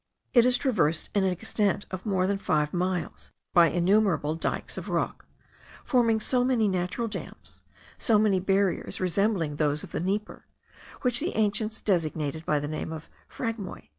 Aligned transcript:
It 0.33 0.47
is 0.47 0.57
traversed, 0.57 1.11
in 1.13 1.23
an 1.25 1.29
extent 1.31 1.85
of 1.91 2.07
more 2.07 2.25
than 2.25 2.39
five 2.39 2.73
miles, 2.73 3.31
by 3.53 3.67
innumerable 3.67 4.33
dikes 4.33 4.75
of 4.75 4.89
rock, 4.89 5.27
forming 5.85 6.19
so 6.19 6.43
many 6.43 6.67
natural 6.67 7.07
dams, 7.07 7.61
so 7.99 8.17
many 8.17 8.39
barriers 8.39 8.99
resembling 8.99 9.57
those 9.57 9.83
of 9.83 9.91
the 9.91 9.99
Dnieper, 9.99 10.47
which 11.03 11.19
the 11.19 11.35
ancients 11.35 11.81
designated 11.81 12.47
by 12.47 12.57
the 12.57 12.67
name 12.67 12.91
of 12.91 13.09
phragmoi. 13.29 13.89